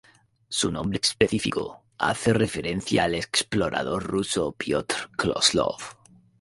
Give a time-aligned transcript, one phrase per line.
[0.49, 5.77] Su nombre específico hace referencia al explorador ruso Pyotr Kozlov.